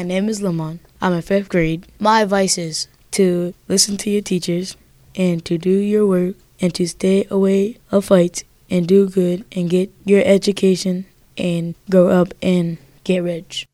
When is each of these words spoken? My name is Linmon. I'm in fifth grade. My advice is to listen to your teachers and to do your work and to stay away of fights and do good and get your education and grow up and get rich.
My 0.00 0.04
name 0.04 0.30
is 0.30 0.40
Linmon. 0.40 0.78
I'm 1.02 1.12
in 1.12 1.20
fifth 1.20 1.50
grade. 1.50 1.86
My 1.98 2.22
advice 2.22 2.56
is 2.56 2.88
to 3.10 3.52
listen 3.68 3.98
to 3.98 4.08
your 4.08 4.22
teachers 4.22 4.74
and 5.14 5.44
to 5.44 5.58
do 5.58 5.68
your 5.68 6.06
work 6.06 6.36
and 6.58 6.74
to 6.76 6.88
stay 6.88 7.26
away 7.30 7.76
of 7.92 8.06
fights 8.06 8.42
and 8.70 8.88
do 8.88 9.10
good 9.10 9.44
and 9.52 9.68
get 9.68 9.92
your 10.06 10.22
education 10.24 11.04
and 11.36 11.74
grow 11.90 12.08
up 12.08 12.32
and 12.40 12.78
get 13.04 13.18
rich. 13.18 13.68